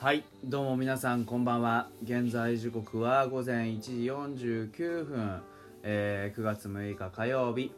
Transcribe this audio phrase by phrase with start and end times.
[0.00, 1.90] はいどうも皆さんこんばんは。
[2.04, 5.42] 現在時刻は午前1時49分、
[5.82, 7.72] えー9月6日火曜日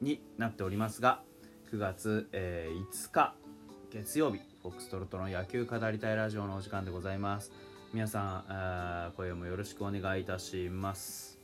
[0.00, 1.22] になっておりますが
[1.72, 3.34] 9月、えー5日
[3.90, 7.50] 月曜日フォックストロットの野球語りたいラジオのお時間でございます。
[7.92, 11.40] 皆さん、あー今夜もよろしくお願いいたします。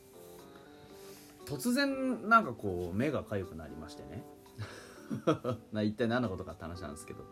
[1.47, 4.23] 突然なんかこう目が痒くなりましてね。
[5.73, 7.25] な一体何のことかって話なんですけど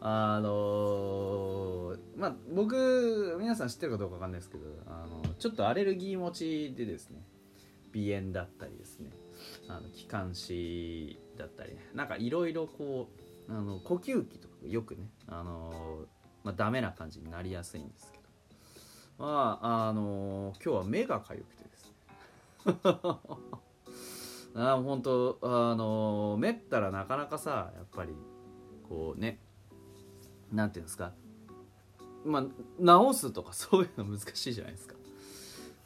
[0.00, 7.22] あのまあ僕皆さん知ってるかどうかわかんないですけどあのちょっとアレルギー持ちでですね
[7.94, 9.10] 鼻炎だったりですね
[9.68, 13.08] あの気管支だったりねなんかいろいろこ
[13.48, 16.06] うあの呼吸器とかよくねあの
[16.46, 18.24] まあ、ダメな感じになりやすいんですけど。
[19.18, 21.92] まああの今日は目が痒くてですね。
[24.54, 28.14] あ本当あのめったらなかなかさやっぱり
[28.88, 29.40] こうね
[30.56, 31.12] なんていうんですか？
[32.24, 32.44] まあ
[32.80, 34.94] 直すとかそういうの難しいじゃないですか、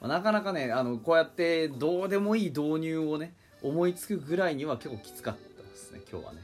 [0.01, 6.39] まあなかなかねあのこうやってどうでもいい導入をね思いつくぐらいには結構きつかったですね今日はね、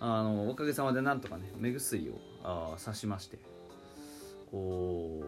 [0.00, 0.08] うん。
[0.08, 3.38] あのおかげさまでなんとかね目薬をあ刺しまして。
[4.50, 5.22] こ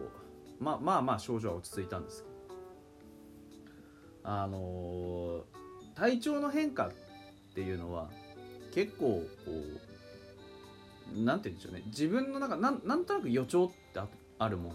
[0.59, 2.33] うまあまあまあ症状は落ち着いたんですけど。
[4.25, 5.43] あの
[5.95, 6.91] 体調の変化っ
[7.53, 8.09] ていうのは
[8.73, 9.79] 結構こう
[11.15, 11.83] なんて言うんでしょうね。
[11.87, 13.99] 自分の中なんなんとなく予兆って
[14.39, 14.73] あるもん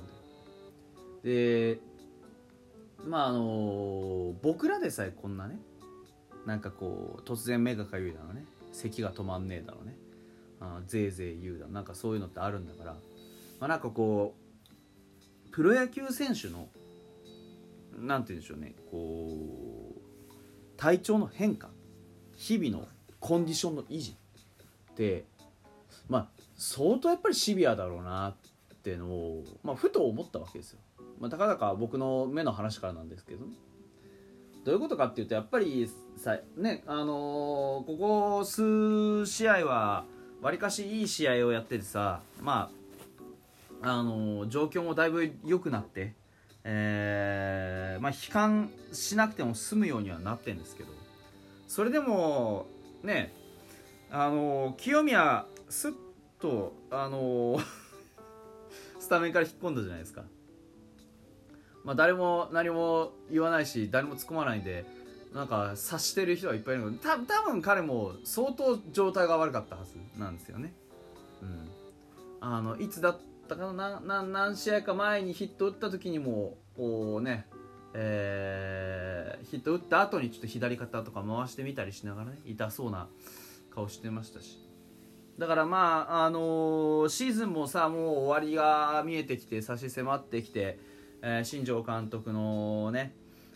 [1.22, 1.74] で。
[1.74, 1.80] で
[3.04, 5.58] まああの僕らでさえこんなね
[6.46, 8.44] なんかこう突然目がかゆいだのね。
[8.72, 9.96] 咳が止まんねえだのね。
[10.60, 12.92] あぜいぜい言うだのなんかそういうのってあるんだから。
[13.60, 16.68] まあなんかこうプロ野球選手の
[17.98, 18.74] なんて言うんでしょうね。
[18.90, 20.00] こう
[20.76, 21.70] 体調の変化。
[22.36, 22.86] 日々の
[23.18, 25.24] コンディションの維持って
[26.08, 28.36] まあ相当やっぱりシビアだろうなっ
[28.82, 30.78] ていうのを、まあ、ふと思ったわけですよ。
[31.20, 33.44] まあ、たかだか僕の目の話からなんですけど
[34.64, 40.04] どういうことかっていうとやっぱりさねあのーここ数試合は
[40.40, 42.70] わりかしいい試合をやっててさま
[43.82, 46.14] ああのー状況もだいぶ良くなって
[46.70, 50.90] えーまあ、悲観しなくても済むようにはなってるんですけど
[51.66, 52.66] それでも
[53.02, 53.32] ね
[54.10, 55.92] あの清宮すっ
[56.40, 57.58] とあの
[58.98, 60.24] スタメンから引っ込んだじゃないですか、
[61.84, 64.84] まあ、誰も何も言わないし誰も突っ込まないんで
[65.32, 70.72] なんか察してる人はいっぱいいるけどた多分彼も相当状態が悪かったはずなんですよね、
[71.42, 71.68] うん、
[72.40, 77.46] あのいつだったかなな何試合か前にヒット打った時にもこうね、
[77.94, 79.08] えー
[79.50, 83.08] ヒット打った後にちょっと左肩とか回してみたりしながらね痛そうな
[83.74, 84.67] 顔してましたし。
[85.38, 90.78] だからまああのーシーズンもさもう終わりが見えてきて差し迫ってきて、
[91.22, 93.14] えー新庄監督のね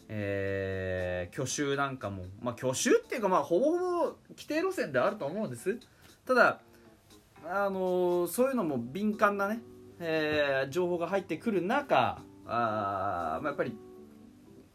[0.09, 5.77] えー去就なんかも、まあ、去就っていうか、まあ、ほぼほぼ規定路線であると思うんです。
[6.25, 6.61] ただ、
[7.45, 9.61] あのーそういうのも敏感なね、
[9.99, 13.77] えー情報が入ってくる中あ、まあ、やっぱり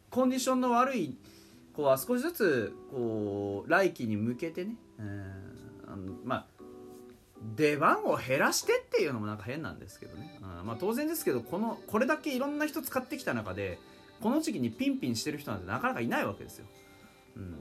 [0.09, 1.17] コンディションの悪い
[1.73, 5.57] 子は少しずつこう来季に向けてね、えー
[5.89, 6.56] あのまあ
[7.57, 10.67] 出番を減らしてっていうのもなんか変なんですけどね、うん。
[10.67, 13.79] まあ、当然ですけどこのこれだけいろんな人使ってきた中で
[14.21, 16.67] この時期にピンピンしてる人なんてなかなかいないわけですよ。
[17.35, 17.57] うん、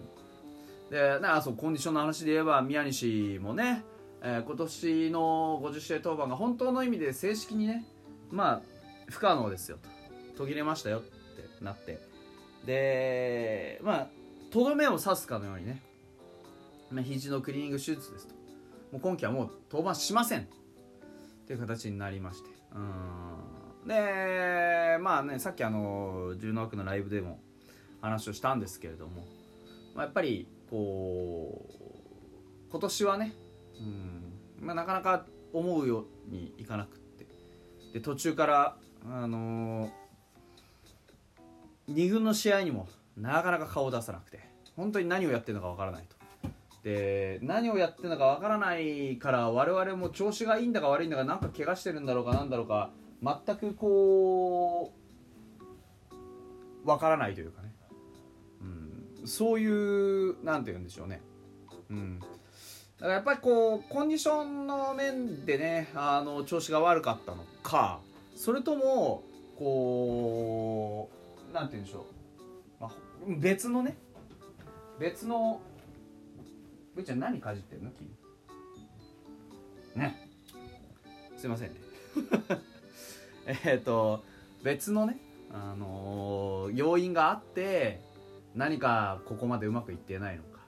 [0.91, 3.83] でなそうコンディションの話で言えば宮西もね、
[4.23, 7.84] えー今年の50試合登板が本当の意味で正式にね
[8.31, 8.63] まあ
[9.09, 9.89] 不可能ですよと。
[10.37, 12.01] 途切れましたよってなって。
[12.67, 14.09] でまあ
[14.51, 15.83] とどめを刺すかのようにね、
[16.91, 18.35] まあ、肘のクリーニング手術ですと。
[18.92, 20.41] もう今季はもう登板しません。
[20.42, 20.44] っ
[21.47, 22.50] ていう形になりまして。
[22.74, 23.88] うん。
[23.88, 27.38] でまあねさっきあの十ノ区のライブでも
[28.00, 29.24] 話をしたんですけれども、
[29.94, 33.33] まあ、やっぱりこう今年はね、
[33.80, 34.66] うん。
[34.66, 37.27] まあ、なかなか思うようにいかなくって。
[37.92, 38.77] で途中から
[39.09, 39.91] あの
[41.88, 44.56] 2軍の試合にもなかなか顔を出さなくて。
[44.77, 46.16] 本当に何をやってるのかわからないと。
[46.86, 52.91] で何をやってるのかわからないから我々も調子がいいんだか悪いんだかなんか怪我してるんだろうかなんだろうか
[53.21, 54.92] 全くこ
[56.84, 57.74] うわからないというかね、
[58.60, 61.22] うん、そういうなんて言うんでしょうね、
[61.91, 67.98] うん、だからやっぱりこうコンディションの面でねあの調子が悪かったのか
[68.36, 69.24] それとも
[69.59, 71.10] こ
[71.50, 72.06] うなんて言うんでしょ
[72.78, 72.92] う、まあ、
[73.41, 73.97] 別のね。
[74.98, 75.60] 別の
[76.97, 77.91] ぶーちゃん何かじってんの？
[77.93, 78.10] 君。
[79.95, 80.28] ね。
[81.37, 81.69] すいません。
[81.69, 81.77] ね
[83.65, 84.25] えっと
[84.63, 85.19] 別のね、
[85.53, 88.01] あのー要因があって
[88.54, 90.60] 何かここまでうまくいってないのか、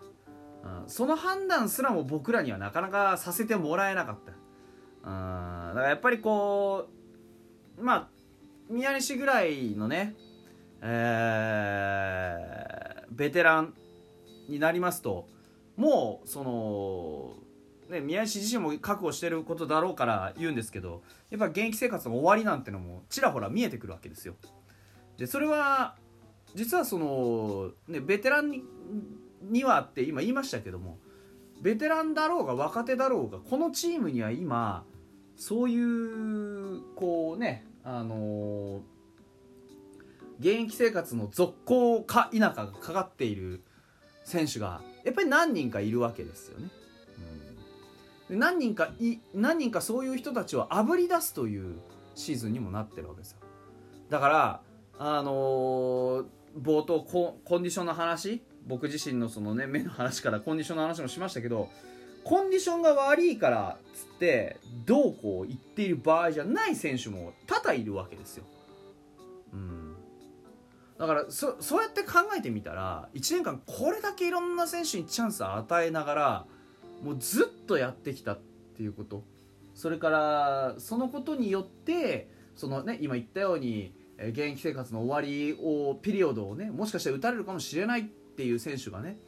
[0.83, 6.89] うん、その判断すらも僕らにはなかなかさせてもらえなかった、うん、だからやっぱりこ
[7.79, 8.09] うまあ
[8.69, 10.15] 宮西ぐらいのね、
[10.83, 12.59] えー
[13.11, 13.75] ベテラン
[14.49, 15.27] になりますと
[15.79, 17.35] もうその、
[17.89, 24.35] ね、宮西自身も覚悟してることだろうから言うんですけどやっぱ現役生活の終わりなんてのもちらほら見えてくるわけですよ。
[25.17, 25.95] でそれは
[26.55, 28.65] 実はその、ね、ベテランに
[29.41, 30.99] にはって今言いましたけども
[31.63, 34.85] ベテランだろうが若手だろうがこのチームには今
[35.37, 38.83] そういうこうねあの
[40.41, 43.63] 現役生活の続行か否かがかかっている
[44.29, 46.69] 選手がやっぱり何人かいるわけですよね。
[48.29, 51.77] うん、何人かい何人かそういう人たちをあぶり出すという
[52.15, 53.39] シーズンにもなってるわけですよ。
[54.11, 54.61] だから
[54.99, 56.25] あのー
[56.57, 61.69] 冒頭ココンディションの話僕自身のそのね 目の話からコンディションの話もしましたけど
[62.25, 68.45] コンディションが悪いからっつってどうこう言っている場合じゃない選手も多々いるわけですよ。
[69.53, 69.88] うん
[70.99, 76.47] だからそそうやって考えてみたら1年間これだけいろんな選手にチャンスを与えながら
[77.03, 78.41] もうずっとやってきたっ
[78.77, 79.23] ていうこと。
[79.75, 89.19] それからそのことによってその、ね、今言ったように現役生活の終わりをピリオドをねもしかしたら打たれるかもしれないっていう選手がね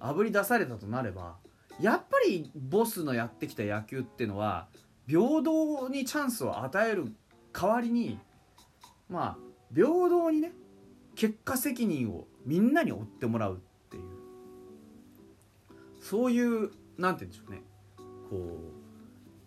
[0.00, 1.36] あぶり出されたとなれば
[1.78, 4.68] やっぱりボスのやってきた野球っていうのは
[5.06, 7.14] 平等にチャンスを与える
[7.52, 8.18] 代わりに
[9.10, 9.38] まあ
[9.74, 10.52] 平等にね
[11.14, 13.58] 結果責任をみんなに負ってもらうっ
[13.90, 14.02] ていう。
[16.00, 17.62] そういうなんて言うんでしょうね。
[18.30, 18.58] こ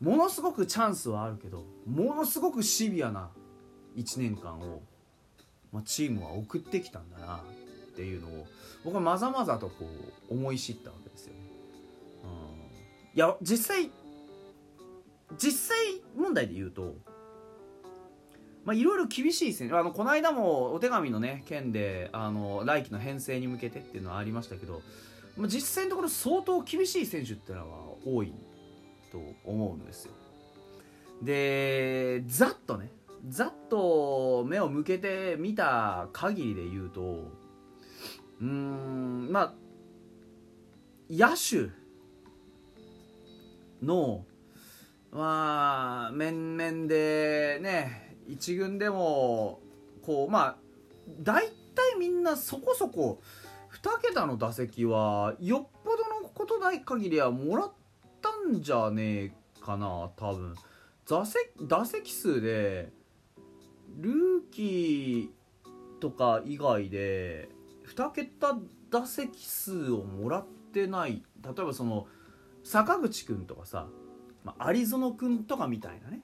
[0.01, 3.29] うものすごくチャンスはあるけどものすごくシビアな
[3.95, 4.81] 1年間を、
[5.71, 8.47] まあ、チームは送ってきたんだなっていうのを
[8.83, 9.85] 僕はまざまざとこ
[10.29, 11.39] う思い知ったわけですよね。
[12.23, 13.89] うん、いや実際
[15.37, 15.77] 実際
[16.15, 16.95] 問題で言うと
[18.65, 24.81] まあ、いろいろ厳しい選手あのこの間もお手紙のね件であの来季の編成に向けてっていうのはありましたけど、
[25.37, 28.33] まあ、実際のところ相当厳しい選手っていうのは多い
[29.11, 30.13] と思うんですよ。
[31.21, 32.91] でざっとね
[33.29, 37.01] ざっと目を向けてみた限りで言うと
[38.41, 39.53] うーんまあ
[41.09, 41.69] 野手
[43.85, 44.25] の
[45.11, 49.59] まあ面々でね一軍でも
[50.01, 50.57] こうまあ
[51.21, 53.21] 大体みんなそこそこ
[53.81, 57.71] 2桁の打席はよっぽどのことない限りはもらっ
[58.21, 60.55] たんじゃねえかな多分。
[61.07, 62.91] 打席打席数で
[63.99, 67.49] ルーキーとか以外で
[67.95, 68.57] 2桁
[68.89, 72.07] 打席数をもらってない例えばその
[72.63, 73.87] 坂口君とかさ、
[74.43, 76.21] まあ、有園君とかみたいなね。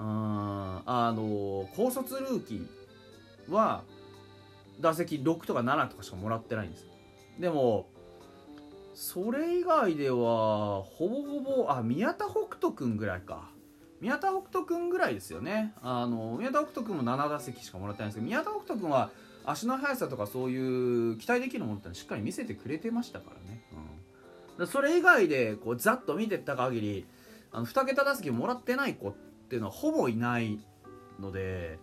[0.00, 3.82] あの高卒ルーキーは
[4.80, 6.86] 打席6とか7とかしかもらってないんです。
[7.38, 7.88] でも
[8.94, 13.50] それ以外ではほぼほぼあ宮田北斗君ぐらいか。
[14.00, 15.74] 宮田北斗君ぐらいですよね。
[15.82, 19.10] あの宮田北斗君も7打席しかもらってないんですけど宮田北斗君は
[19.44, 23.62] 足の速さとかそういう期待できるものってしっかり見せてくれてましたからね、
[24.58, 27.06] うん、それ以外でこうざっと見てった限り
[27.50, 29.14] あの2桁打席もらってない子っ
[29.48, 30.60] っていうのはほぼいない
[31.18, 31.78] ので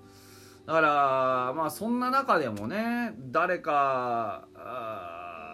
[0.68, 4.48] だからまあそんな中でもね誰か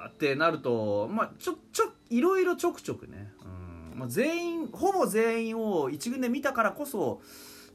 [0.09, 3.31] ってなるとまあちょちょいろいろちょくちょくね、
[3.93, 7.21] うんまあ、全員ほぼ全員を一軍で見たからこそ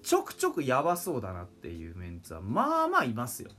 [0.02, 3.56] ちょくちょくやばそうだなっていうメンツはまあまあいますよね。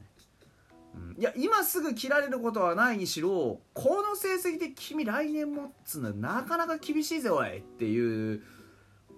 [0.95, 8.43] うん、いや今すぐ切られることはないにしろこの成績で君来年もっつうのはなかなか厳しいぜおいっていう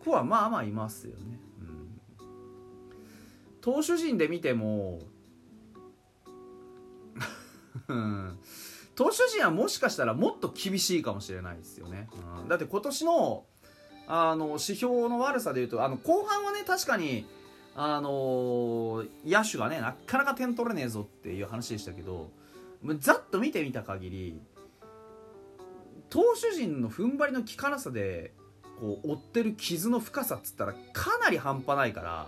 [0.04, 1.49] 子はまあまあいますよね。
[3.62, 5.00] 投手陣で見ても
[8.96, 12.10] 投手陣はもしかしたらもっと厳しいかもしれないですよね、
[12.42, 13.46] うん、だって今年の
[14.12, 17.28] あの指標の悪さでいうとあの後半はね確かに
[17.76, 22.32] あの野手がねなかなか点取れねえぞっていう話でしたけど
[23.00, 24.42] ざっと見てみた限り
[26.10, 28.34] 投手陣の踏ん張りの効かなさで
[28.80, 32.28] こう追ってる傷の深さっつったらかなり半端ないから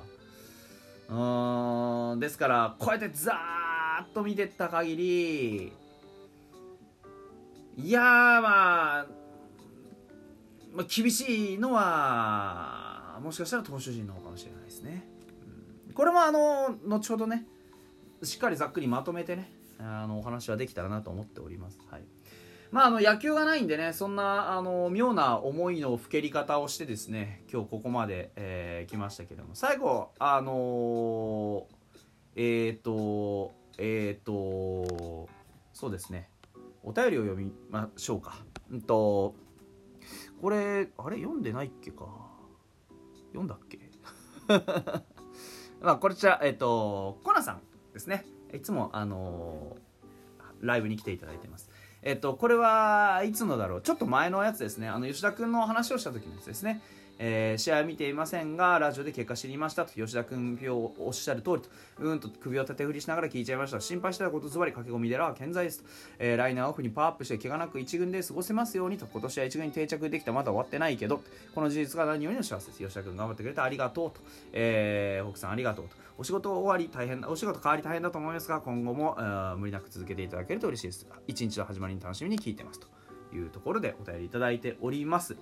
[1.12, 5.74] うんですからこうやってザーッと見てった限り
[7.78, 9.06] いやまあ、
[10.74, 15.08] まあ、厳しいのはもしかしたら投手陣の方かもしれないですね。
[15.94, 17.46] これもあの後ほどね
[18.24, 21.80] しっかりざっくりまとめてねあのお話はできたらなと思っております。
[21.90, 22.04] はい
[22.72, 29.50] まあ、あの野球がないんでねそんなあの妙な思いのふけり方をしてですね今日ここまで、えー、来ましたけども。
[29.56, 35.28] 最後あのー、えっ、とえっ、と
[35.74, 36.30] そうですね。
[36.84, 38.38] お便りを読みましょうか。
[38.72, 39.36] うんと
[40.42, 41.18] これあれ？
[41.18, 42.06] 読んでないっけか。
[43.34, 43.80] 読んだっけ？
[45.82, 47.62] まあこちらえっ、とコナさん
[47.94, 48.26] ですね。
[48.54, 49.76] いつもあの
[50.62, 51.70] ライブに来ていただいてます。
[52.04, 53.82] えっと、これはいつのだろう？
[53.82, 54.88] ちょっと前のやつですね。
[54.88, 56.82] あの吉田君の話をした時のやつですね。
[57.24, 63.80] えー、試合は見ていませんがラジオで結果知りましたと吉田君をおっしゃる通りとうんと首を縦振りしながら聞いちゃいました。
[63.80, 70.34] 心配してたことズバリ駆け込みでらは健在ですと、えー、来年はオフにパワーアップして怪我なく1軍で過ごせますようにと今年は1軍に定着できた。
[70.34, 71.22] まだ終わってないけど。
[71.54, 72.80] この事実が何よりの幸せです。
[72.80, 75.96] 吉田君頑張ってくれてありがとうと、えー、北さんありがとうと。
[76.18, 79.18] お仕事終わり大変お仕事変わり大変だと思いますが今後も
[79.58, 81.08] 無理なく続けていただけると嬉しいです。
[81.28, 82.88] 一日の始まりに楽しみに聞いてますと
[83.36, 85.38] いうところでお便りいただいております。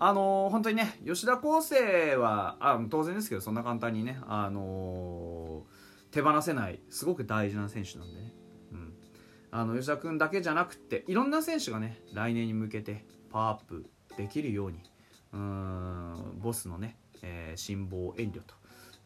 [0.00, 8.32] あのー、本当にね吉田康生はあ当然ですけどそんな簡単にね、あのー、手放せないすごく大事な選手なんでね、
[8.72, 8.94] うん、
[9.50, 14.78] あの吉田君だけじゃなくていろんな選手がね来年に向けてパワーアップできるように
[15.32, 18.54] うんボスのね、えー、辛抱遠慮と、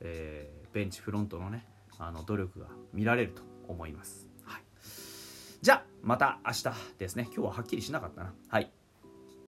[0.00, 1.66] えー、ベンチフロントのね
[1.98, 4.62] あの努力が見られると思います、はい、
[5.60, 6.64] じゃあまた明日
[6.98, 7.24] ですね。
[7.34, 8.34] 今日ははっきりしなかったな。
[8.48, 8.70] はい。